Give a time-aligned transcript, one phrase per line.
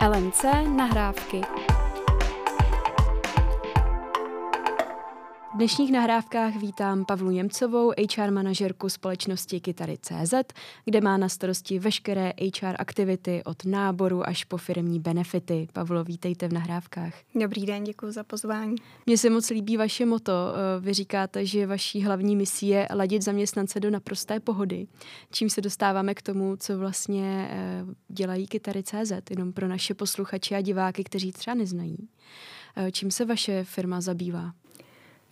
[0.00, 0.44] LMC
[0.76, 1.40] nahrávky.
[5.60, 10.34] Dnešních nahrávkách vítám Pavlu Němcovou, HR manažerku společnosti Kytary.cz,
[10.84, 15.68] kde má na starosti veškeré HR aktivity od náboru až po firmní benefity.
[15.72, 17.14] Pavlo, vítejte v nahrávkách.
[17.34, 18.76] Dobrý den, děkuji za pozvání.
[19.06, 20.32] Mně se moc líbí vaše moto.
[20.80, 24.86] Vy říkáte, že vaší hlavní misí je ladit zaměstnance do naprosté pohody,
[25.30, 30.60] čím se dostáváme k tomu, co vlastně eh, dělají Kytary.cz, jenom pro naše posluchače a
[30.60, 32.08] diváky, kteří třeba neznají.
[32.76, 34.52] Eh, čím se vaše firma zabývá?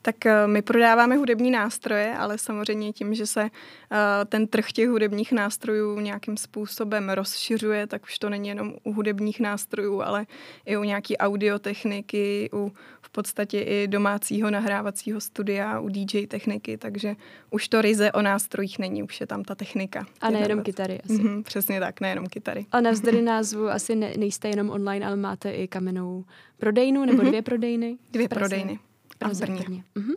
[0.08, 4.88] Tak eh, my prodáváme hudební nástroje, ale samozřejmě tím, že se eh, ten trh těch
[4.88, 10.26] hudebních nástrojů nějakým způsobem rozšiřuje, tak už to není jenom u hudebních nástrojů, ale
[10.66, 12.72] i u nějaký audiotechniky, u
[13.02, 17.16] v podstatě i domácího nahrávacího studia, u DJ techniky, takže
[17.50, 20.06] už to ryze o nástrojích není, už je tam ta technika.
[20.20, 21.14] A nejenom kytary asi.
[21.14, 22.66] Mm-hmm, přesně tak, nejenom kytary.
[22.72, 26.24] A navzdory názvu asi ne, nejste jenom online, ale máte i kamennou
[26.56, 27.28] prodejnu nebo mm-hmm.
[27.28, 27.98] dvě prodejny?
[28.12, 28.78] Dvě prodejny.
[29.20, 29.60] A v Brně.
[29.60, 29.84] Brně.
[29.96, 30.16] Uh-huh.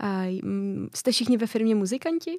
[0.00, 0.40] A,
[0.94, 2.38] jste všichni ve firmě muzikanti?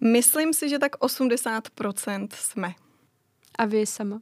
[0.00, 2.74] Myslím si, že tak 80% jsme.
[3.58, 4.20] A vy sama?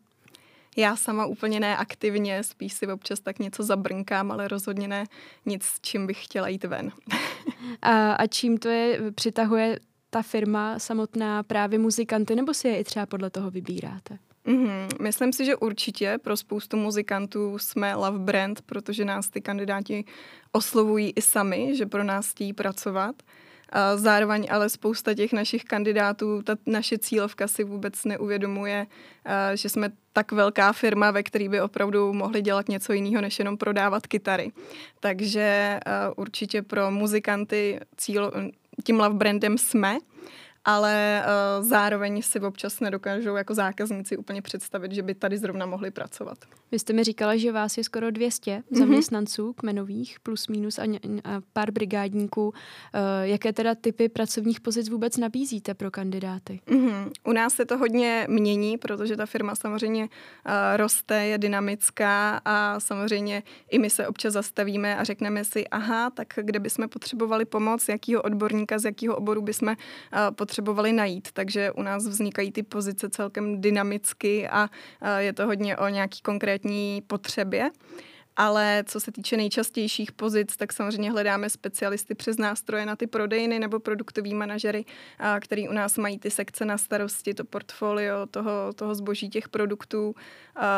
[0.77, 5.05] Já sama úplně ne aktivně, spíš si občas tak něco zabrnkám, ale rozhodně ne
[5.47, 6.93] nic, čím bych chtěla jít ven.
[7.83, 9.79] a, a čím to je, přitahuje
[10.11, 14.19] ta firma samotná právě muzikanty, nebo si je i třeba podle toho vybíráte?
[14.47, 15.03] Mm-hmm.
[15.03, 20.05] Myslím si, že určitě pro spoustu muzikantů jsme love brand, protože nás ty kandidáti
[20.53, 23.17] oslovují i sami, že pro nás chtějí pracovat.
[23.71, 28.87] A zároveň ale spousta těch našich kandidátů, ta naše cílovka si vůbec neuvědomuje,
[29.55, 33.57] že jsme tak velká firma, ve které by opravdu mohli dělat něco jiného, než jenom
[33.57, 34.53] prodávat kytary.
[35.01, 35.81] Takže
[36.17, 38.33] určitě pro muzikanty cíl,
[38.85, 39.99] tím love brandem jsme
[40.67, 41.25] ale
[41.59, 46.39] uh, zároveň si občas nedokážou jako zákazníci úplně představit, že by tady zrovna mohli pracovat.
[46.73, 48.79] Vy jste mi říkala, že vás je skoro 200 mm-hmm.
[48.79, 52.47] zaměstnanců kmenových, plus minus a, a pár brigádníků.
[52.47, 52.53] Uh,
[53.23, 56.61] jaké teda typy pracovních pozic vůbec nabízíte pro kandidáty?
[56.67, 57.11] Mm-hmm.
[57.25, 60.11] U nás se to hodně mění, protože ta firma samozřejmě uh,
[60.77, 66.29] roste, je dynamická a samozřejmě i my se občas zastavíme a řekneme si, aha, tak
[66.43, 69.75] kde bychom potřebovali pomoc, jakýho odborníka, z jakého oboru bychom uh,
[70.31, 74.71] potřebovali potřebovali najít, takže u nás vznikají ty pozice celkem dynamicky a
[75.19, 77.71] je to hodně o nějaký konkrétní potřebě
[78.37, 83.59] ale co se týče nejčastějších pozic, tak samozřejmě hledáme specialisty přes nástroje na ty prodejny
[83.59, 84.85] nebo produktový manažery,
[85.41, 90.15] který u nás mají ty sekce na starosti, to portfolio toho, toho zboží těch produktů.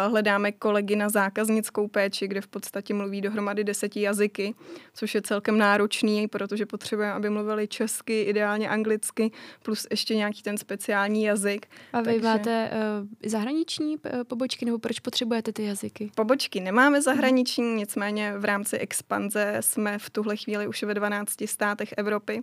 [0.09, 4.55] Hledáme kolegy na zákaznickou péči, kde v podstatě mluví dohromady deseti jazyky,
[4.95, 9.31] což je celkem náročný, protože potřebujeme, aby mluvili česky, ideálně anglicky,
[9.63, 11.67] plus ještě nějaký ten speciální jazyk.
[11.93, 12.21] A vy Takže...
[12.21, 13.97] máte uh, zahraniční
[14.29, 16.11] pobočky, nebo proč potřebujete ty jazyky?
[16.15, 21.47] Pobočky nemáme zahraniční, zahraniční, nicméně v rámci expanze jsme v tuhle chvíli už ve 12
[21.47, 22.43] státech Evropy,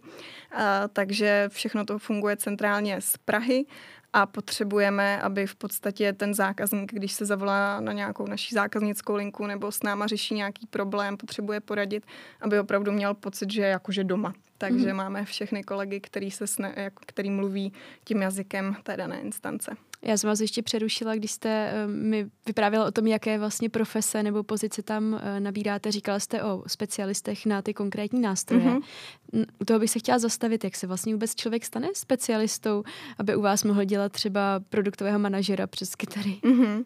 [0.93, 3.65] takže všechno to funguje centrálně z Prahy
[4.13, 9.45] a potřebujeme, aby v podstatě ten zákazník, když se zavolá na nějakou naší zákaznickou linku
[9.47, 12.03] nebo s náma řeší nějaký problém, potřebuje poradit,
[12.41, 14.33] aby opravdu měl pocit, že je jakože doma.
[14.57, 14.97] Takže mm.
[14.97, 17.73] máme všechny kolegy, který, se sne, který mluví
[18.03, 19.71] tím jazykem té dané instance.
[20.05, 24.23] Já jsem vás ještě přerušila, když jste uh, mi vyprávěla o tom, jaké vlastně profese
[24.23, 25.91] nebo pozice tam uh, nabíráte.
[25.91, 28.65] Říkala jste o specialistech na ty konkrétní nástroje.
[28.65, 29.45] Mm-hmm.
[29.61, 32.83] U toho bych se chtěla zastavit, jak se vlastně vůbec člověk stane specialistou,
[33.17, 36.37] aby u vás mohl dělat třeba produktového manažera přes kytary.
[36.43, 36.83] Mm-hmm.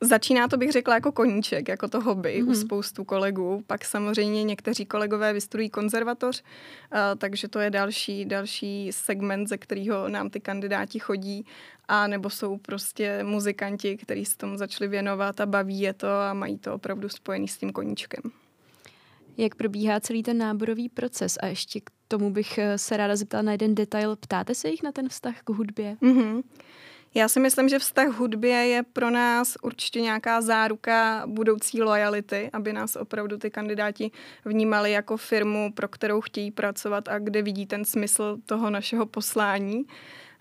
[0.00, 2.42] Začíná to, bych řekla, jako koníček, jako to hobby mm-hmm.
[2.42, 2.54] u mhm.
[2.54, 3.62] spoustu kolegů.
[3.66, 10.08] Pak samozřejmě někteří kolegové vystudují konzervatoř, uh, takže to je další, další segment, ze kterého
[10.08, 11.46] nám ty kandidáti chodí.
[11.88, 16.34] A nebo jsou prostě muzikanti, kteří se tomu začali věnovat a baví je to a
[16.34, 18.22] mají to opravdu spojený s tím koníčkem.
[19.36, 21.38] Jak probíhá celý ten náborový proces?
[21.40, 24.16] A ještě k tomu bych eh, se ráda zeptala na jeden detail.
[24.16, 25.96] Ptáte se jich na ten vztah k hudbě?
[26.02, 26.42] Mm-hmm.
[27.16, 32.72] Já si myslím, že vztah hudbě je pro nás určitě nějaká záruka budoucí lojality, aby
[32.72, 34.10] nás opravdu ty kandidáti
[34.44, 39.86] vnímali jako firmu, pro kterou chtějí pracovat a kde vidí ten smysl toho našeho poslání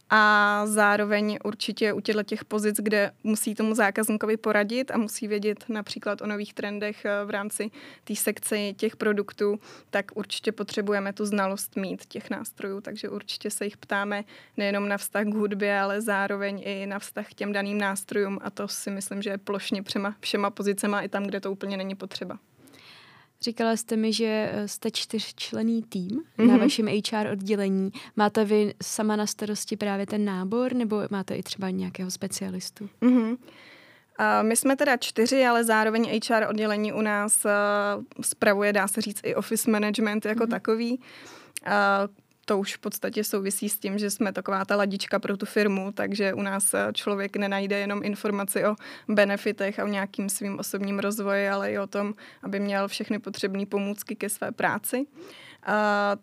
[0.09, 5.65] a zároveň určitě u těchto těch pozic, kde musí tomu zákazníkovi poradit a musí vědět
[5.69, 7.71] například o nových trendech eh, v rámci
[8.03, 9.59] té sekce těch produktů,
[9.89, 14.23] tak určitě potřebujeme tu znalost mít těch nástrojů, takže určitě se jich ptáme
[14.57, 18.49] nejenom na vztah k hudbě, ale zároveň i na vztah k těm daným nástrojům a
[18.49, 21.95] to si myslím, že je plošně všema, všema pozicema i tam, kde to úplně není
[21.95, 22.39] potřeba.
[23.43, 26.47] Říkala jste mi, že eh, jste čtyřčlený tým mm-hmm.
[26.47, 26.59] na mhm.
[26.59, 27.91] vašem HR oddělení.
[28.15, 32.89] Máte vy sama na starosti právě ten nábor, nebo máte i třeba nějakého specialistu?
[33.01, 33.37] Mm-hmm.
[34.41, 37.45] My jsme teda čtyři, ale zároveň HR oddělení u nás
[38.21, 40.49] spravuje, dá se říct, i office management jako mm-hmm.
[40.49, 40.99] takový
[42.45, 45.91] to už v podstatě souvisí s tím, že jsme taková ta ladička pro tu firmu,
[45.91, 48.75] takže u nás eh, člověk nenajde jenom informaci o
[49.07, 52.13] benefitech a o nějakým svým osobním rozvoji, ale i o tom,
[52.43, 55.05] aby měl všechny potřebné pomůcky ke své práci.
[55.67, 55.73] Uh,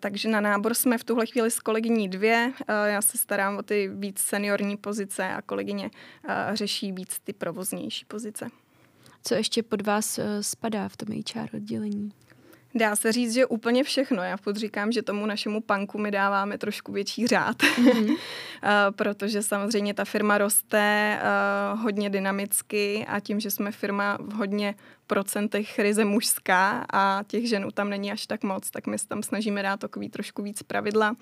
[0.01, 2.53] takže na nábor jsme v tuhle chvíli s kolegyní dvě.
[2.55, 7.33] Uh, já se starám o ty víc seniorní pozice a kolegyně uh, řeší víc ty
[7.33, 8.49] provoznější pozice.
[9.23, 12.13] Co ještě pod vás spadá v tom HR oddělení?
[12.75, 14.23] Dá se říct, že úplně všechno.
[14.23, 18.17] Já říkám, že tomu našemu panku my dáváme trošku větší řád, mm-hmm.
[18.97, 21.19] protože samozřejmě ta firma roste
[21.73, 24.75] uh, hodně dynamicky a tím, že jsme firma v hodně
[25.11, 29.23] procentech ryze mužská a těch ženů tam není až tak moc, tak my se tam
[29.23, 31.17] snažíme dát takový trošku víc pravidla.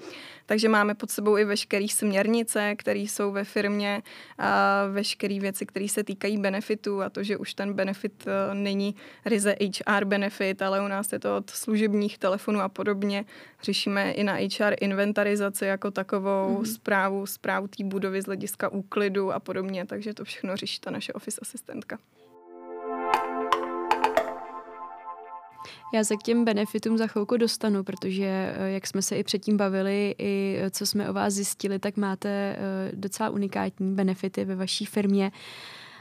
[0.46, 4.02] Takže máme pod sebou i veškeré směrnice, které jsou ve firmě,
[4.38, 8.94] a veškeré věci, které se týkají benefitů a to, že už ten benefit uh, není
[9.24, 13.24] ryze HR benefit, ale u nás je to od služebních telefonů a podobně.
[13.62, 16.74] Řešíme i na HR inventarizaci jako takovou, mm-hmm.
[16.74, 21.12] zprávu, zprávu té budovy z hlediska úklidu a podobně, takže to všechno řeší ta naše
[21.12, 21.98] office asistentka.
[25.94, 29.56] Já se k těm benefitům za chvilku dostanu, protože eh, jak jsme se i předtím
[29.56, 32.56] bavili, i eh, co jsme o vás zjistili, tak máte eh,
[32.92, 35.32] docela unikátní benefity ve vaší firmě.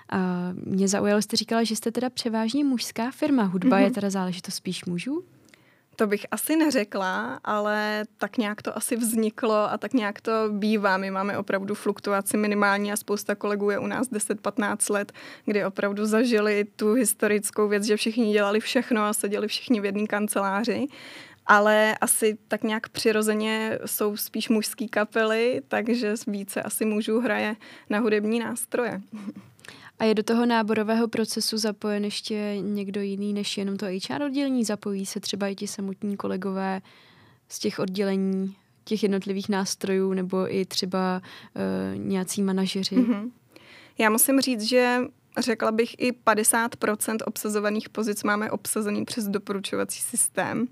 [0.09, 3.43] A mě zaujalo, jste říkala, že jste teda převážně mužská firma.
[3.43, 3.83] Hudba mm-hmm.
[3.83, 5.23] je teda záležitost spíš mužů?
[5.99, 10.97] To bych asi neřekla, ale tak nějak to asi vzniklo a tak nějak to bývá.
[10.97, 15.11] My máme opravdu fluktuaci minimální a spousta kolegů je u nás 10-15 let,
[15.45, 20.07] kdy opravdu zažili tu historickou věc, že všichni dělali všechno a seděli všichni v jedné
[20.07, 20.88] kanceláři
[21.49, 27.55] ale asi tak nějak přirozeně jsou spíš mužský kapely, takže více asi mužů hraje
[27.89, 29.01] na hudební nástroje.
[29.99, 34.65] A je do toho náborového procesu zapojen ještě někdo jiný než jenom to HR oddělení?
[34.65, 36.81] Zapojí se třeba i ti samotní kolegové
[37.49, 41.21] z těch oddělení, těch jednotlivých nástrojů nebo i třeba
[41.55, 42.95] uh, nějací manažeři?
[42.95, 43.31] Mm-hmm.
[43.97, 44.99] Já musím říct, že
[45.38, 50.67] řekla bych i 50% obsazovaných pozic máme obsazený přes doporučovací systém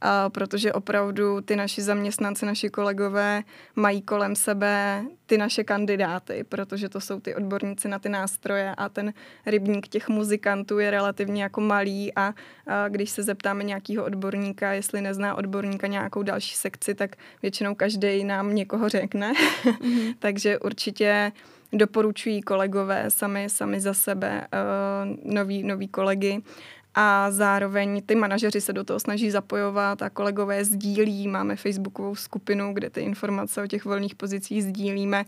[0.00, 3.42] a protože opravdu ty naši zaměstnanci, naši kolegové
[3.76, 8.88] mají kolem sebe ty naše kandidáty, protože to jsou ty odborníci na ty nástroje a
[8.88, 9.12] ten
[9.46, 12.34] rybník těch muzikantů je relativně jako malý a,
[12.66, 18.24] a když se zeptáme nějakého odborníka, jestli nezná odborníka nějakou další sekci, tak většinou každý
[18.24, 19.32] nám někoho řekne.
[19.32, 20.14] Mm-hmm.
[20.18, 21.32] Takže určitě
[21.72, 26.42] doporučují kolegové sami, sami za sebe uh, nový, nový kolegy
[26.94, 31.28] a zároveň ty manažeři se do toho snaží zapojovat a kolegové sdílí.
[31.28, 35.24] Máme facebookovou skupinu, kde ty informace o těch volných pozicích sdílíme,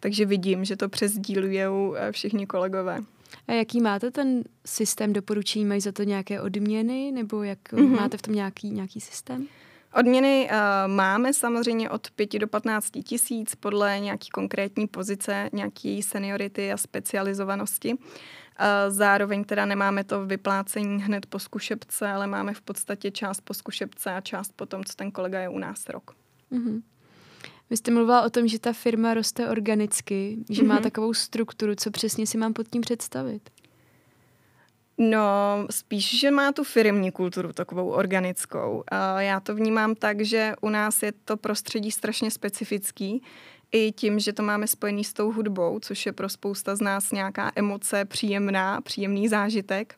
[0.00, 3.00] takže vidím, že to přesdílují eh, všichni kolegové.
[3.48, 5.64] A jaký máte ten systém doporučení?
[5.64, 7.96] Mají za to nějaké odměny nebo jak mm-hmm.
[7.96, 9.46] máte v tom nějaký, nějaký systém?
[9.94, 16.72] Odměny uh, máme samozřejmě od 5 do 15 tisíc podle nějaký konkrétní pozice, nějaký seniority
[16.72, 17.94] a specializovanosti.
[18.88, 24.10] Zároveň teda nemáme to vyplácení hned po zkušebce, ale máme v podstatě část po zkušebce
[24.10, 26.14] a část po tom, co ten kolega je u nás rok.
[26.52, 26.82] Mm-hmm.
[27.70, 30.66] Vy jste mluvila o tom, že ta firma roste organicky, že mm-hmm.
[30.66, 30.82] má mhm.
[30.82, 31.74] takovou strukturu.
[31.74, 33.50] Co přesně si mám pod tím představit?
[34.98, 38.84] No, spíš, že má tu firmní kulturu takovou organickou.
[39.18, 43.22] Já to vnímám tak, že u nás je to prostředí strašně specifický
[43.72, 47.12] i tím, že to máme spojený s tou hudbou, což je pro spousta z nás
[47.12, 49.94] nějaká emoce příjemná, příjemný zážitek.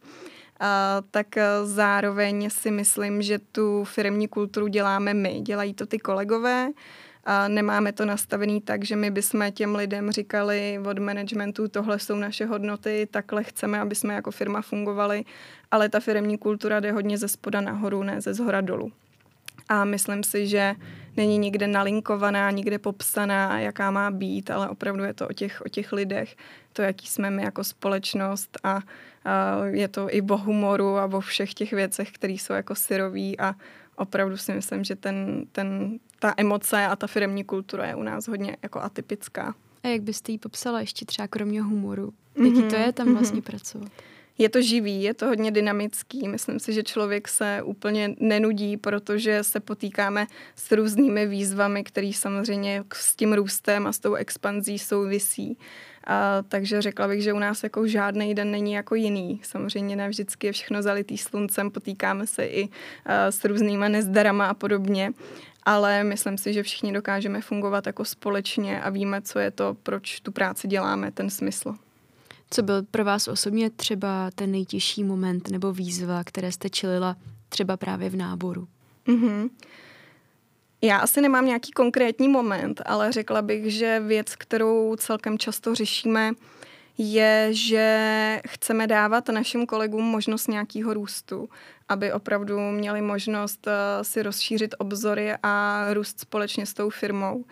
[0.60, 0.66] Uh,
[1.10, 6.70] tak uh, zároveň si myslím, že tu firmní kulturu děláme my, dělají to ty kolegové,
[7.26, 12.16] a nemáme to nastavený tak, že my bychom těm lidem říkali od managementu, tohle jsou
[12.16, 15.24] naše hodnoty, takhle chceme, aby jsme jako firma fungovali,
[15.70, 18.92] ale ta firmní kultura jde hodně ze spoda nahoru, ne ze zhora dolů.
[19.68, 20.74] A myslím si, že
[21.16, 25.68] není nikde nalinkovaná, nikde popsaná, jaká má být, ale opravdu je to o těch, o
[25.68, 26.36] těch lidech,
[26.72, 28.80] to, jaký jsme my jako společnost a,
[29.24, 33.40] a je to i o humoru a o všech těch věcech, které jsou jako syrový
[33.40, 33.54] a
[33.96, 38.28] opravdu si myslím, že ten, ten, ta emoce a ta firmní kultura je u nás
[38.28, 39.54] hodně jako atypická.
[39.82, 42.12] A jak byste ji popsala ještě třeba kromě humoru?
[42.36, 43.50] Jaký mm-hmm, to je tam vlastně mm-hmm.
[43.50, 43.92] pracovat?
[44.38, 46.28] Je to živý, je to hodně dynamický.
[46.28, 50.26] Myslím si, že člověk se úplně nenudí, protože se potýkáme
[50.56, 55.58] s různými výzvami, které samozřejmě s tím růstem a s tou expanzí souvisí.
[56.06, 59.40] A, takže řekla bych, že u nás jako žádný den není jako jiný.
[59.42, 62.68] Samozřejmě ne vždycky je všechno zalitý sluncem, potýkáme se i
[63.06, 65.12] a, s různýma nezdarama a podobně
[65.66, 70.20] ale myslím si, že všichni dokážeme fungovat jako společně a víme, co je to, proč
[70.20, 71.74] tu práci děláme, ten smysl.
[72.54, 77.16] Co byl pro vás osobně třeba ten nejtěžší moment nebo výzva, které jste čelila
[77.48, 78.68] třeba právě v náboru?
[79.06, 79.50] Mm-hmm.
[80.82, 86.32] Já asi nemám nějaký konkrétní moment, ale řekla bych, že věc, kterou celkem často řešíme,
[86.98, 91.48] je, že chceme dávat našim kolegům možnost nějakého růstu,
[91.88, 97.44] aby opravdu měli možnost eh, si rozšířit obzory a růst společně s tou firmou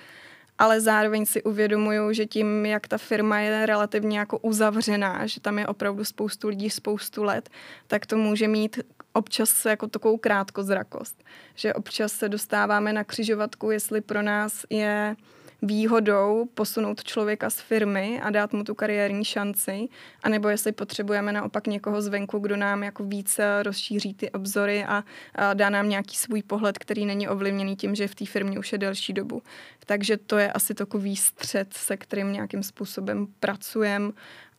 [0.63, 5.59] ale zároveň si uvědomuju, že tím, jak ta firma je relativně jako uzavřená, že tam
[5.59, 7.51] je opravdu spoustu lidí spoustu let,
[7.87, 8.79] tak to může mít
[9.13, 11.25] občas jako takovou krátkozrakost.
[11.55, 15.17] Že občas se dostáváme na křižovatku, jestli pro nás je
[15.63, 19.89] výhodou posunout člověka z firmy a dát mu tu kariérní šanci,
[20.23, 25.05] anebo jestli potřebujeme naopak někoho zvenku, kdo nám jako více rozšíří ty obzory a,
[25.35, 28.73] a dá nám nějaký svůj pohled, který není ovlivněný tím, že v té firmě už
[28.73, 29.43] je delší dobu.
[29.87, 34.13] Takže to je asi takový střed, se kterým nějakým způsobem pracujeme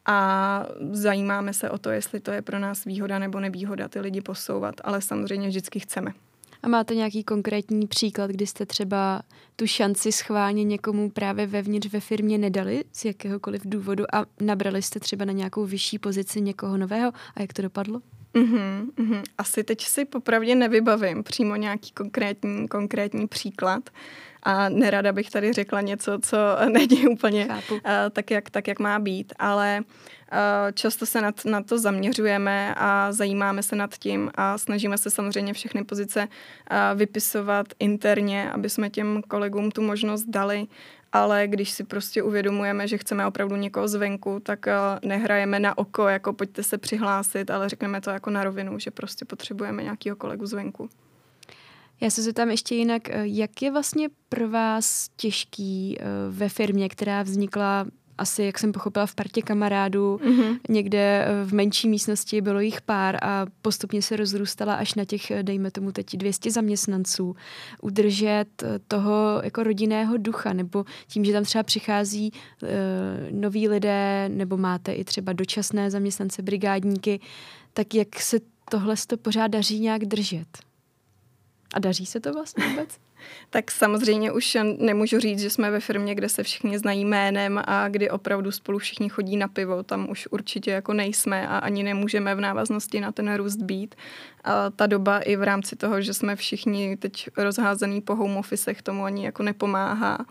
[0.06, 4.22] a zajímáme se o to, jestli to je pro nás výhoda nebo nevýhoda ty lidi
[4.22, 6.14] posouvat, ale samozřejmě vždycky chceme.
[6.64, 9.22] A máte nějaký konkrétní příklad, kdy jste třeba
[9.56, 15.00] tu šanci schválně někomu právě vevnitř ve firmě nedali z jakéhokoliv důvodu a nabrali jste
[15.00, 18.02] třeba na nějakou vyšší pozici někoho nového a jak to dopadlo?
[18.34, 19.24] Mm-hmm, mm-hmm.
[19.38, 23.90] Asi teď si popravdě nevybavím přímo nějaký konkrétní, konkrétní příklad
[24.44, 26.38] a nerada bych tady řekla něco, co
[26.70, 27.80] není úplně uh,
[28.12, 30.38] tak, jak, tak, jak má být, ale uh,
[30.74, 35.54] často se na, na to zaměřujeme a zajímáme se nad tím a snažíme se samozřejmě
[35.54, 40.68] všechny pozice uh, vypisovat interně, aby jsme těm kolegům tu možnost dali
[41.16, 44.66] ale když si prostě uvědomujeme, že chceme opravdu někoho zvenku, tak
[45.06, 49.26] nehrajeme na oko, jako pojďte se přihlásit, ale řekneme to jako na rovinu, že prostě
[49.26, 50.90] potřebujeme nějakého kolegu zvenku.
[52.02, 56.90] Já se zeptám ještě jinak, eh, jak je vlastně pro vás těžký eh, ve firmě,
[56.90, 57.86] která vznikla
[58.18, 60.60] asi, jak jsem pochopila, v partě kamarádů, mm-hmm.
[60.70, 65.32] někde eh, v menší místnosti bylo jich pár a postupně se rozrůstala až na těch,
[65.42, 67.36] dejme tomu teď 200 zaměstnanců.
[67.82, 72.70] Udržet toho jako rodinného ducha, nebo tím, že tam třeba přichází uh,
[73.40, 77.20] noví lidé, nebo máte i třeba dočasné zaměstnance, brigádníky,
[77.74, 78.40] tak jak se
[78.72, 80.48] tohle to pořád daří nějak držet?
[81.74, 82.90] A daří se to vlastně vůbec?
[83.50, 87.88] tak samozřejmě už nemůžu říct, že jsme ve firmě, kde se všichni znají jménem a
[87.88, 89.84] kdy opravdu spolu všichni chodí na pivo.
[89.84, 93.96] Tam už určitě jako nejsme a ani nemůžeme v návaznosti na ten růst být.
[94.44, 98.74] A ta doba i v rámci toho, že jsme všichni teď rozházený po home office,
[98.84, 100.26] tomu ani jako nepomáhá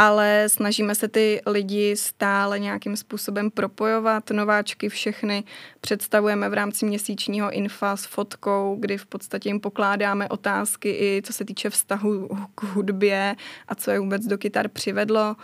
[0.00, 5.44] ale snažíme se ty lidi stále nějakým způsobem propojovat, nováčky všechny
[5.80, 11.32] představujeme v rámci měsíčního infa s fotkou, kdy v podstatě jim pokládáme otázky i co
[11.32, 13.36] se týče vztahu k hudbě
[13.68, 15.36] a co je vůbec do kytar přivedlo.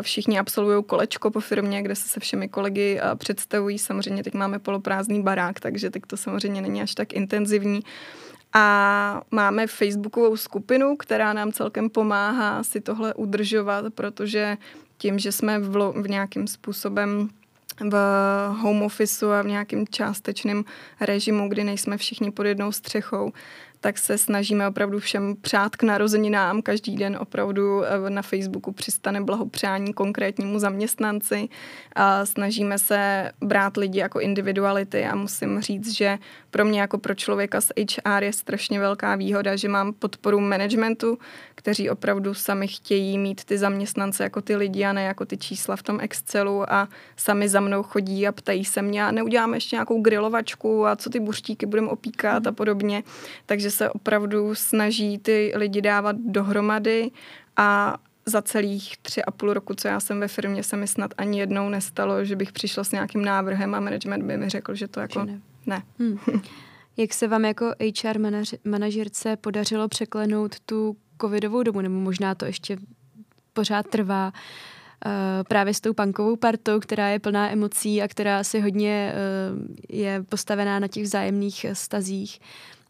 [0.00, 3.78] Všichni absolvují kolečko po firmě, kde se se všemi kolegy představují.
[3.78, 7.80] Samozřejmě teď máme poloprázdný barák, takže teď to samozřejmě není až tak intenzivní.
[8.54, 14.56] A máme Facebookovou skupinu, která nám celkem pomáhá si tohle udržovat, protože
[14.98, 17.28] tím, že jsme v, v nějakým způsobem
[17.80, 17.94] v
[18.60, 20.64] home officeu a v nějakém částečném
[21.00, 23.32] režimu, kdy nejsme všichni pod jednou střechou,
[23.84, 26.62] tak se snažíme opravdu všem přát k narozeninám.
[26.62, 31.48] Každý den opravdu eh, na Facebooku přistane blahopřání konkrétnímu zaměstnanci.
[31.94, 36.18] A snažíme se brát lidi jako individuality a musím říct, že
[36.50, 41.18] pro mě jako pro člověka z HR je strašně velká výhoda, že mám podporu managementu,
[41.54, 45.76] kteří opravdu sami chtějí mít ty zaměstnance jako ty lidi a ne jako ty čísla
[45.76, 49.76] v tom Excelu a sami za mnou chodí a ptají se mě a neuděláme ještě
[49.76, 53.02] nějakou grilovačku a co ty buřtíky budeme opíkat a podobně.
[53.46, 57.10] Takže se opravdu snaží ty lidi dávat dohromady
[57.56, 61.14] a za celých tři a půl roku, co já jsem ve firmě, se mi snad
[61.18, 64.88] ani jednou nestalo, že bych přišla s nějakým návrhem a management by mi řekl, že
[64.88, 65.40] to jako ne.
[65.66, 65.82] ne.
[65.98, 66.18] Hmm.
[66.96, 68.18] Jak se vám jako HR
[68.64, 72.76] manažerce podařilo překlenout tu covidovou dobu, nebo možná to ještě
[73.52, 74.32] pořád trvá,
[75.06, 75.12] uh,
[75.48, 80.22] právě s tou punkovou partou, která je plná emocí a která si hodně uh, je
[80.22, 82.40] postavená na těch vzájemných stazích.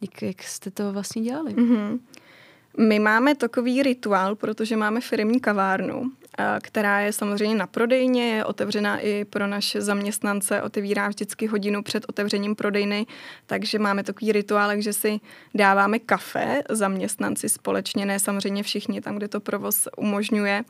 [0.01, 1.55] Jak, jak jste to vlastně dělali?
[1.55, 1.99] Mm-hmm.
[2.79, 6.11] My máme takový rituál, protože máme firmní kavárnu,
[6.63, 12.05] která je samozřejmě na prodejně, je otevřená i pro naše zaměstnance, otevírá vždycky hodinu před
[12.09, 13.07] otevřením prodejny,
[13.47, 15.21] takže máme takový rituál, že si
[15.55, 20.65] dáváme kafe zaměstnanci společně, ne samozřejmě všichni tam, kde to provoz umožňuje.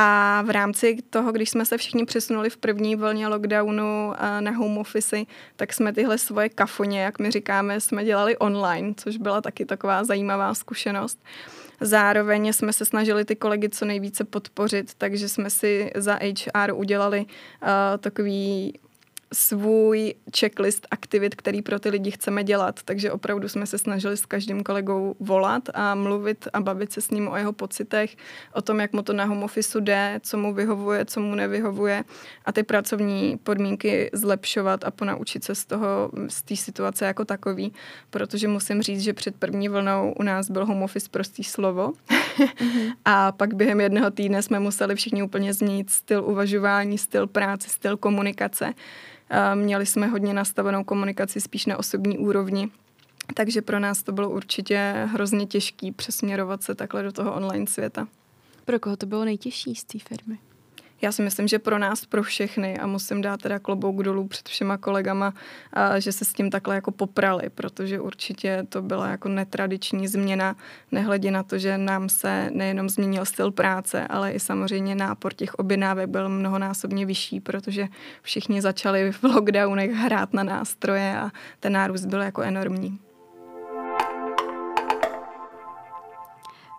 [0.00, 4.50] A v rámci toho, když jsme se všichni přesunuli v první vlně lockdownu eh, na
[4.50, 5.16] home office,
[5.56, 10.04] tak jsme tyhle svoje kafoně, jak my říkáme, jsme dělali online, což byla taky taková
[10.04, 11.18] zajímavá zkušenost.
[11.80, 17.20] Zároveň jsme se snažili ty kolegy co nejvíce podpořit, takže jsme si za HR udělali
[17.20, 18.74] uh, takový
[19.32, 22.80] svůj checklist aktivit, který pro ty lidi chceme dělat.
[22.84, 27.10] Takže opravdu jsme se snažili s každým kolegou volat a mluvit a bavit se s
[27.10, 28.16] ním o jeho pocitech,
[28.52, 32.04] o tom, jak mu to na home office jde, co mu vyhovuje, co mu nevyhovuje
[32.44, 37.72] a ty pracovní podmínky zlepšovat a ponaučit se z toho, z té situace jako takový,
[38.10, 42.92] protože musím říct, že před první vlnou u nás byl home office prostý slovo mm-hmm.
[43.04, 47.96] a pak během jednoho týdne jsme museli všichni úplně změnit styl uvažování, styl práce, styl
[47.96, 48.74] komunikace.
[49.54, 52.68] Měli jsme hodně nastavenou komunikaci spíš na osobní úrovni,
[53.34, 58.08] takže pro nás to bylo určitě hrozně těžký přesměrovat se takhle do toho online světa.
[58.64, 60.38] Pro koho to bylo nejtěžší z té firmy?
[61.02, 64.48] Já si myslím, že pro nás, pro všechny a musím dát teda klobouk dolů před
[64.48, 65.34] všema kolegama,
[65.72, 70.56] a že se s tím takhle jako poprali, protože určitě to byla jako netradiční změna,
[70.92, 75.54] nehledě na to, že nám se nejenom změnil styl práce, ale i samozřejmě nápor těch
[75.54, 77.88] objednávek byl mnohonásobně vyšší, protože
[78.22, 82.98] všichni začali v lockdownech hrát na nástroje a ten nárůst byl jako enormní.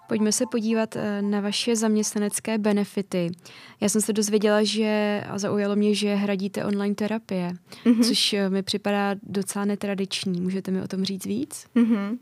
[0.10, 3.32] Pojďme se podívat eh, na vaše zaměstnanecké benefity.
[3.82, 7.54] Já jsem se dozvěděla, že a zaujalo mě, že hradíte online terapie,
[7.86, 8.04] mm-hmm.
[8.04, 10.42] což eh, mi připadá docela netradiční.
[10.42, 11.66] Můžete mi o tom říct víc?
[11.76, 12.18] Mm-hmm.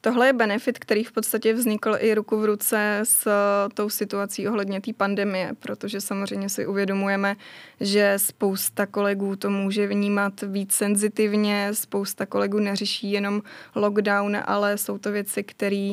[0.00, 4.48] Tohle je benefit, který v podstatě vznikl i ruku v ruce s eh, tou situací
[4.48, 7.36] ohledně té pandemie, protože samozřejmě si uvědomujeme,
[7.80, 13.42] že spousta kolegů to může vnímat víc senzitivně, spousta kolegů neřeší jenom
[13.74, 15.92] lockdown, ale jsou to věci, které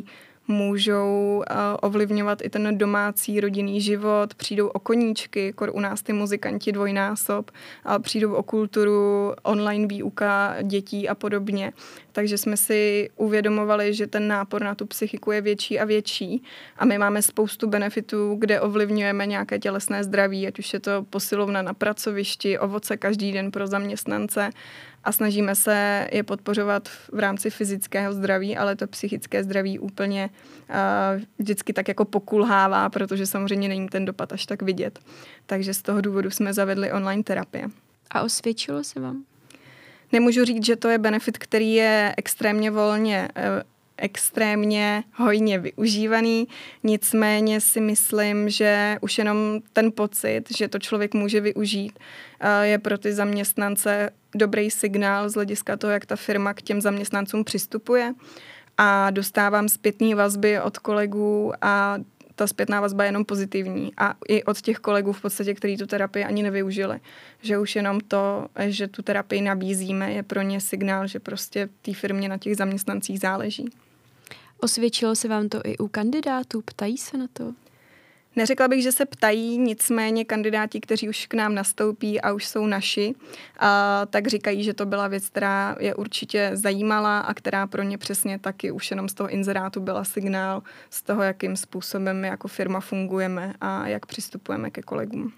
[0.49, 6.13] můžou uh, ovlivňovat i ten domácí rodinný život, přijdou o koníčky, kor u nás ty
[6.13, 7.51] muzikanti dvojnásob,
[7.83, 11.73] a přijdou o kulturu, online výuka dětí a podobně.
[12.11, 16.43] Takže jsme si uvědomovali, že ten nápor na tu psychiku je větší a větší
[16.77, 21.61] a my máme spoustu benefitů, kde ovlivňujeme nějaké tělesné zdraví, ať už je to posilovna
[21.61, 24.49] na pracovišti, ovoce každý den pro zaměstnance
[25.03, 30.29] a snažíme se je podpořovat v rámci fyzického zdraví, ale to psychické zdraví úplně
[30.69, 34.99] uh, vždycky tak jako pokulhává, protože samozřejmě není ten dopad až tak vidět.
[35.45, 37.67] Takže z toho důvodu jsme zavedli online terapie.
[38.11, 39.23] A osvědčilo se vám?
[40.11, 43.29] Nemůžu říct, že to je benefit, který je extrémně volně
[43.99, 46.47] extrémně hojně využívaný,
[46.83, 51.99] nicméně si myslím, že už jenom ten pocit, že to člověk může využít,
[52.61, 57.43] je pro ty zaměstnance dobrý signál z hlediska toho, jak ta firma k těm zaměstnancům
[57.43, 58.13] přistupuje
[58.77, 61.97] a dostávám zpětné vazby od kolegů a
[62.35, 65.87] ta zpětná vazba je jenom pozitivní a i od těch kolegů v podstatě, kteří tu
[65.87, 66.99] terapii ani nevyužili.
[67.41, 71.93] Že už jenom to, že tu terapii nabízíme, je pro ně signál, že prostě té
[71.93, 73.69] firmě na těch zaměstnancích záleží.
[74.61, 76.61] Osvědčilo se vám to i u kandidátů?
[76.61, 77.53] Ptají se na to?
[78.35, 82.67] Neřekla bych, že se ptají, nicméně kandidáti, kteří už k nám nastoupí a už jsou
[82.67, 83.15] naši,
[83.59, 87.97] a, tak říkají, že to byla věc, která je určitě zajímala a která pro ně
[87.97, 92.47] přesně taky už jenom z toho inzerátu byla signál z toho, jakým způsobem my jako
[92.47, 95.33] firma fungujeme a jak přistupujeme ke kolegům.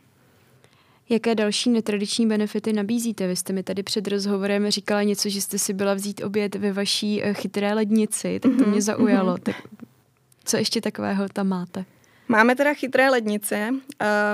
[1.12, 3.28] Jaké další netradiční benefity nabízíte?
[3.28, 6.74] Vy jste mi tady před rozhovorem říkala něco, že jste si byla vzít oběd ve
[6.74, 9.38] vaší eh, chytré lednici, tak to mě mhm, zaujalo.
[9.43, 9.56] Tak
[10.43, 11.86] co ještě takového tam máte?
[12.32, 13.74] Máme teda chytré lednice.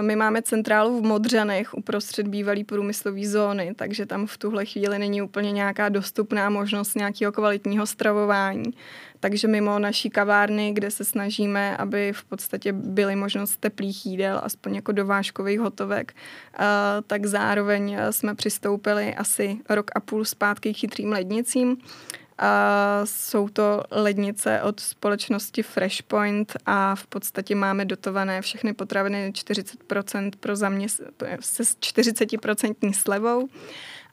[0.01, 5.21] My máme centrálu v Modřanech uprostřed bývalý průmyslové zóny, takže tam v tuhle chvíli není
[5.21, 8.73] úplně nějaká dostupná možnost nějakého kvalitního stravování.
[9.19, 14.75] Takže mimo naší kavárny, kde se snažíme, aby v podstatě byly možnost teplých jídel, aspoň
[14.75, 16.13] jako dovážkových hotovek,
[17.07, 21.77] tak zároveň jsme přistoupili asi rok a půl zpátky k chytrým lednicím
[22.37, 30.31] a jsou to lednice od společnosti Freshpoint a v podstatě máme dotované všechny potraviny 40%
[30.39, 31.01] pro zaměst...
[31.39, 33.47] se 40% slevou.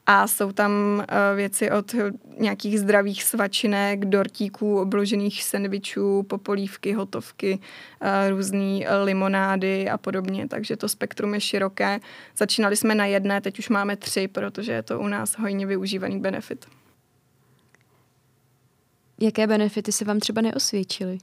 [0.07, 1.95] A jsou tam uh, věci od
[2.39, 7.59] nějakých zdravých svačinek, dortíků, obložených sendvičů, popolívky, hotovky,
[8.01, 10.47] uh, různé limonády a podobně.
[10.47, 11.99] Takže to spektrum je široké.
[12.37, 16.19] Začínali jsme na jedné, teď už máme tři, protože je to u nás hojně využívaný
[16.19, 16.65] benefit.
[19.19, 21.17] Jaké benefity se vám třeba neosvědčily?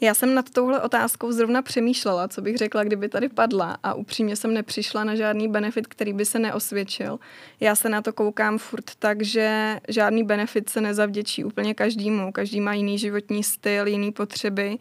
[0.00, 4.36] Já jsem nad touhle otázkou zrovna přemýšlela, co bych řekla, kdyby tady padla a upřímně
[4.36, 7.18] jsem nepřišla na žádný benefit, který by se neosvědčil.
[7.60, 12.32] Já se na to koukám furt tak, že žádný benefit se nezavděčí úplně každému.
[12.32, 14.78] Každý má jiný životní styl, jiný potřeby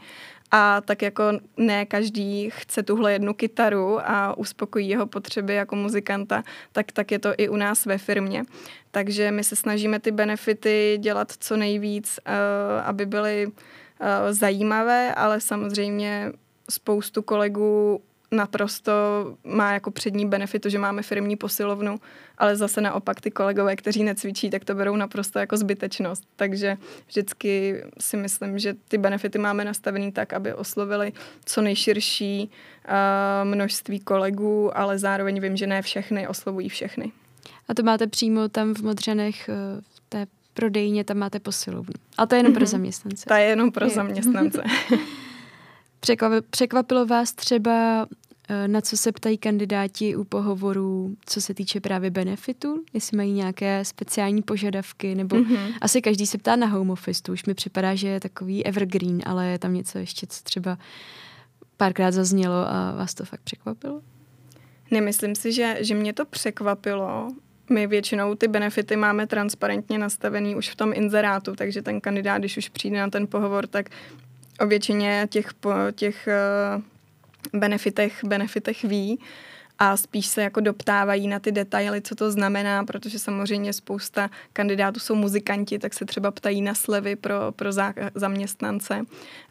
[0.51, 1.23] a tak jako
[1.57, 7.19] ne každý chce tuhle jednu kytaru a uspokojí jeho potřeby jako muzikanta, tak, tak je
[7.19, 8.43] to i u nás ve firmě.
[8.91, 12.33] Takže my se snažíme ty benefity dělat co nejvíc, uh,
[12.87, 13.53] aby byly uh,
[14.31, 16.31] zajímavé, ale samozřejmě
[16.69, 18.91] spoustu kolegů naprosto
[19.43, 21.99] má jako přední benefit to, že máme firmní posilovnu,
[22.37, 26.23] ale zase naopak ty kolegové, kteří necvičí, tak to berou naprosto jako zbytečnost.
[26.35, 31.13] Takže vždycky si myslím, že ty benefity máme nastavený tak, aby oslovili
[31.45, 32.93] co nejširší uh,
[33.43, 37.11] množství kolegů, ale zároveň vím, že ne všechny oslovují všechny.
[37.67, 39.53] A to máte přímo tam v Modřanech eh,
[39.95, 41.93] v té prodejně, tam máte posilovnu.
[42.17, 42.55] A to je jenom mm-hmm.
[42.55, 42.71] pro mhm.
[42.71, 43.25] zaměstnance.
[43.27, 43.91] To je jenom pro je.
[43.91, 44.63] zaměstnance.
[46.49, 48.07] Překvapilo vás třeba,
[48.49, 53.31] eh, na co se ptají kandidáti u pohovorů, co se týče právě benefitu, jestli mají
[53.31, 55.73] nějaké speciální požadavky, nebo mm-hmm.
[55.81, 59.19] asi každý se ptá na home office, to už mi připadá, že je takový evergreen,
[59.25, 60.77] ale je tam něco ještě, co třeba
[61.77, 64.01] párkrát zaznělo a vás to fakt překvapilo?
[64.91, 67.31] Nemyslím si, že, že mě to překvapilo.
[67.69, 72.57] My většinou ty benefity máme transparentně nastavený už v tom inzerátu, takže ten kandidát, když
[72.57, 73.89] už přijde na ten pohovor, tak
[74.59, 75.49] o většině těch,
[75.95, 76.81] těch eh,
[77.53, 79.19] benefitech, benefitech ví
[79.79, 84.99] a spíš se jako doptávají na ty detaily, co to znamená, protože samozřejmě spousta kandidátů
[84.99, 89.01] jsou muzikanti, tak se třeba ptají na slevy pro, pro zá, zaměstnance,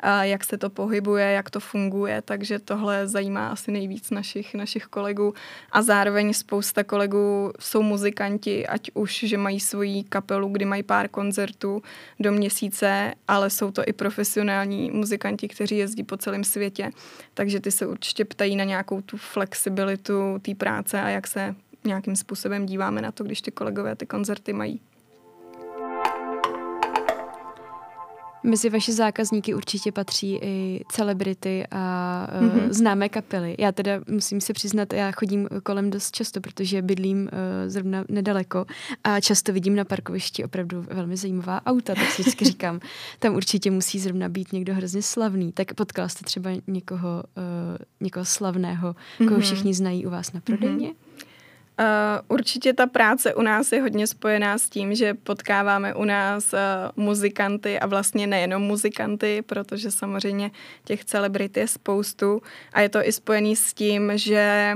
[0.01, 4.85] a jak se to pohybuje, jak to funguje, takže tohle zajímá asi nejvíc našich, našich
[4.85, 5.35] kolegů.
[5.73, 11.09] A zároveň spousta kolegů jsou muzikanti, ať už, že mají svoji kapelu, kdy mají pár
[11.09, 11.83] koncertů
[12.21, 16.91] do měsíce, ale jsou to i profesionální muzikanti, kteří jezdí po celém světě,
[17.35, 21.55] takže ty se určitě ptají na nějakou tu flexibilitu kvalitu té práce a jak se
[21.85, 24.81] nějakým způsobem díváme na to, když ty kolegové ty koncerty mají.
[28.47, 32.71] Mezi vaše zákazníky určitě patří i celebrity a mm-hmm.
[32.71, 33.57] známé kapely.
[33.59, 37.29] Já teda musím se přiznat, já chodím kolem dost často, protože bydlím uh,
[37.67, 38.67] zrovna nedaleko
[39.05, 42.81] a často vidím na parkovišti opravdu velmi zajímavá auta, tak si vždycky říkám,
[43.19, 45.53] tam určitě musí zrovna být někdo hrozně slavný.
[45.53, 49.29] Tak potkal jste třeba někoho, uh, někoho slavného, mm-hmm.
[49.29, 49.41] koho mhm.
[49.41, 50.89] všichni znají u vás na prodejně?
[50.89, 51.06] Mm-hmm.
[51.81, 51.87] Uh,
[52.29, 56.59] určitě ta práce u nás je hodně spojená s tím, že potkáváme u nás uh,
[57.05, 60.51] muzikanty a vlastně nejenom muzikanty, protože samozřejmě
[60.85, 64.75] těch celebrit je spoustu a je to i spojený s tím, že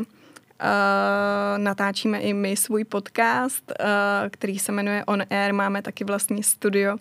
[0.62, 5.54] Uh, natáčíme i my svůj podcast, uh, který se jmenuje On Air.
[5.54, 7.00] Máme taky vlastní studio uh,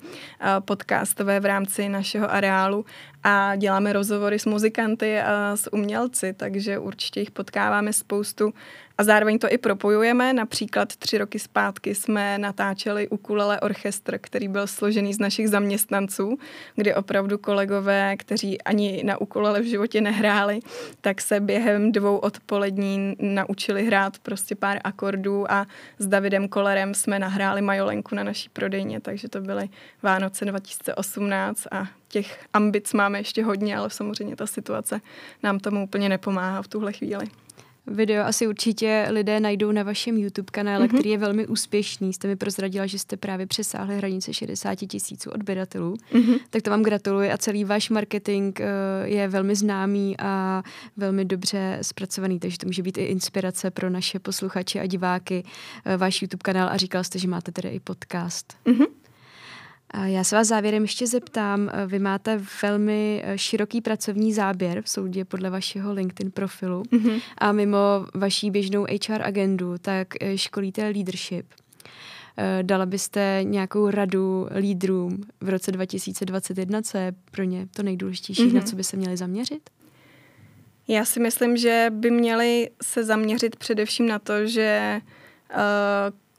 [0.59, 2.85] podcastové v rámci našeho areálu
[3.23, 8.53] a děláme rozhovory s muzikanty a s umělci, takže určitě jich potkáváme spoustu
[8.99, 10.34] a zároveň to i propojujeme.
[10.34, 16.38] Například tři roky zpátky jsme natáčeli ukulele orchestr, který byl složený z našich zaměstnanců,
[16.75, 20.60] kdy opravdu kolegové, kteří ani na ukulele v životě nehráli,
[21.01, 25.67] tak se během dvou odpolední naučili hrát prostě pár akordů a
[25.99, 29.69] s Davidem Kolerem jsme nahráli majolenku na naší prodejně, takže to byly
[30.03, 35.02] Vánoce 2018 a těch ambic máme ještě hodně, ale samozřejmě ta situace
[35.43, 37.26] nám tomu úplně nepomáhá v tuhle chvíli.
[37.88, 40.93] Video asi určitě lidé najdou na vašem YouTube kanále, mm-hmm.
[40.93, 42.13] který je velmi úspěšný.
[42.13, 45.93] Jste mi prozradila, že jste právě přesáhli hranice 60 tisíců odběratelů.
[46.12, 46.39] Mm-hmm.
[46.50, 48.65] Tak to vám gratuluji a celý váš marketing uh,
[49.04, 50.63] je velmi známý a
[50.98, 55.43] velmi dobře zpracovaný, takže to může být i inspirace pro naše posluchače a diváky.
[55.86, 58.54] Uh, váš YouTube kanál a říkal jste, že máte tedy i podcast.
[58.65, 58.88] Mm-hmm.
[60.04, 64.89] Já se vás závěrem ještě zeptám, eh, vy máte velmi eh, široký pracovní záběr v
[64.89, 67.21] soudě podle vašeho LinkedIn profilu mm-hmm.
[67.38, 67.78] a mimo
[68.13, 71.45] vaší běžnou HR agendu, tak eh, školíte leadership.
[72.62, 78.54] Dala byste nějakou radu lídrům v roce 2021, co je pro ně to nejdůležitější, mm-hmm.
[78.54, 79.69] na co by se měli zaměřit?
[80.88, 85.02] Já si myslím, že by měli se zaměřit především na to, že
[85.52, 85.58] uh,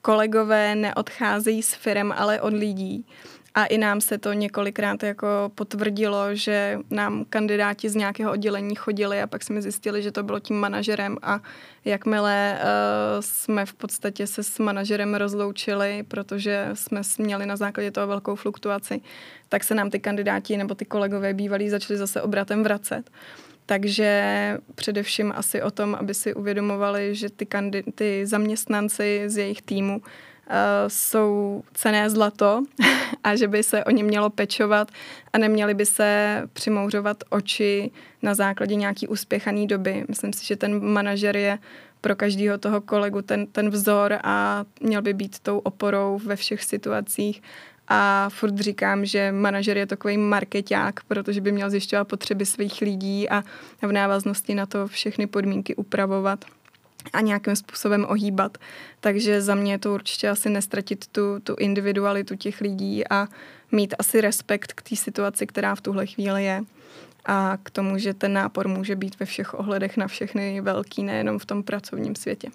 [0.02, 3.06] kolegové neodcházejí s firem, ale od lidí.
[3.54, 9.22] A i nám se to několikrát jako potvrdilo, že nám kandidáti z nějakého oddělení chodili
[9.22, 11.40] a pak jsme zjistili, že to bylo tím manažerem a
[11.84, 12.66] jakmile uh,
[13.20, 19.00] jsme v podstatě se s manažerem rozloučili, protože jsme měli na základě toho velkou fluktuaci,
[19.48, 23.10] tak se nám ty kandidáti nebo ty kolegové bývalí začali zase obratem vracet.
[23.66, 29.62] Takže především asi o tom, aby si uvědomovali, že ty, kandi- ty zaměstnanci z jejich
[29.62, 30.02] týmu
[30.88, 32.62] jsou cené zlato
[33.24, 34.90] a že by se o ně mělo pečovat
[35.32, 37.90] a neměli by se přimouřovat oči
[38.22, 40.04] na základě nějaký uspěchaný doby.
[40.08, 41.58] Myslím si, že ten manažer je
[42.00, 46.64] pro každého toho kolegu ten, ten vzor a měl by být tou oporou ve všech
[46.64, 47.42] situacích.
[47.92, 53.28] A furt říkám, že manažer je takový marketák, protože by měl zjišťovat potřeby svých lidí
[53.28, 53.42] a
[53.82, 56.44] v návaznosti na to všechny podmínky upravovat
[57.12, 58.58] a nějakým způsobem ohýbat.
[59.00, 63.28] Takže za mě je to určitě asi nestratit tu, tu individualitu těch lidí a
[63.72, 66.64] mít asi respekt k té situaci, která v tuhle chvíli je
[67.24, 71.38] a k tomu, že ten nápor může být ve všech ohledech na všechny velký, nejenom
[71.38, 72.48] v tom pracovním světě.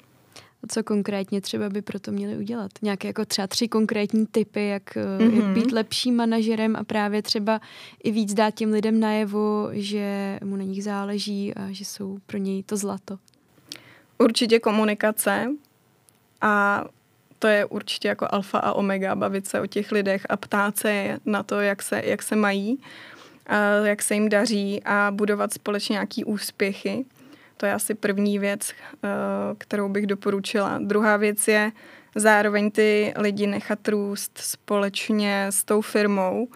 [0.63, 2.71] A co konkrétně třeba by proto měli udělat?
[2.81, 5.34] Nějaké jako třeba tři konkrétní typy, jak, mm-hmm.
[5.34, 7.62] jak být lepším manažerem a právě třeba
[8.03, 12.38] i víc dát těm lidem najevo, že mu na nich záleží a že jsou pro
[12.38, 13.17] něj to zlato.
[14.17, 15.47] Určitě komunikace
[16.41, 16.86] a
[17.39, 21.17] to je určitě jako alfa a omega, bavit se o těch lidech a ptát se
[21.25, 22.80] na to, jak se, jak se mají,
[23.84, 27.06] jak se jim daří a budovat společně nějaký úspěchy.
[27.58, 29.08] To je asi první věc, eh,
[29.58, 30.80] kterou bych doporučila.
[30.82, 31.71] Druhá věc je
[32.15, 36.47] zároveň ty lidi nechat růst společně s tou firmou,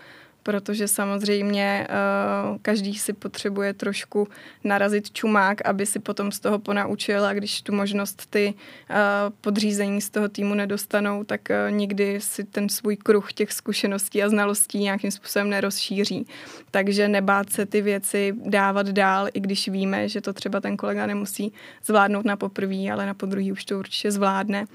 [0.43, 4.27] protože samozřejmě uh, každý si potřebuje trošku
[4.63, 8.53] narazit čumák, aby si potom z toho ponaučil a když tu možnost ty
[8.89, 8.95] uh,
[9.41, 14.29] podřízení z toho týmu nedostanou, tak uh, nikdy si ten svůj kruh těch zkušeností a
[14.29, 16.27] znalostí nějakým způsobem nerozšíří.
[16.71, 21.05] Takže nebát se ty věci dávat dál, i když víme, že to třeba ten kolega
[21.05, 21.53] nemusí
[21.85, 24.65] zvládnout na poprvé, ale na podruhý už to určitě zvládne.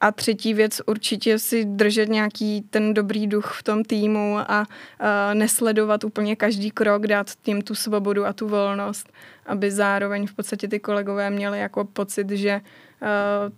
[0.00, 5.34] A třetí věc určitě si držet nějaký ten dobrý duch v tom týmu a uh,
[5.34, 9.12] nesledovat úplně každý krok, dát tím tu svobodu a tu volnost,
[9.46, 13.08] aby zároveň v podstatě ty kolegové měli jako pocit, že uh,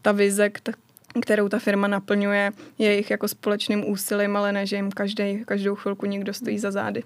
[0.02, 0.50] ta vize,
[1.22, 5.74] kterou ta firma naplňuje, je jejich jako společným úsilím, ale ne, že jim každý, každou
[5.74, 7.02] chvilku někdo stojí za zády.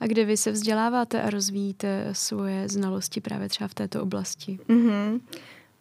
[0.00, 4.58] A kde vy se vzděláváte a rozvíjíte svoje znalosti právě třeba v této oblasti?
[4.68, 5.20] Mm-hmm.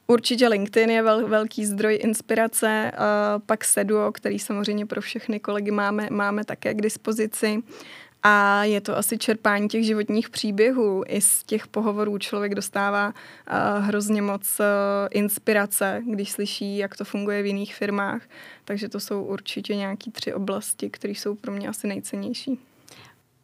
[0.08, 5.72] Určitě LinkedIn je vel, velký zdroj inspirace, uh, pak Seduo, který samozřejmě pro všechny kolegy
[5.72, 7.64] máme, máme také k dispozici.
[8.26, 11.04] A je to asi čerpání těch životních příběhů.
[11.08, 14.66] I z těch pohovorů člověk dostává uh, hrozně moc uh,
[15.12, 18.22] inspirace, když slyší, jak to funguje v jiných firmách.
[18.66, 22.60] Takže to jsou určitě nějaké tři oblasti, které jsou pro mě asi nejcennější.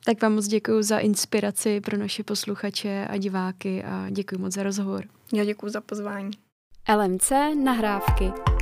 [0.06, 4.64] Tak vám moc děkuji za inspiraci pro naše posluchače a diváky a děkuji moc za
[4.64, 5.06] rozhovor.
[5.34, 6.49] Já děkuji za pozvání.
[6.88, 8.59] LMC nahrávky.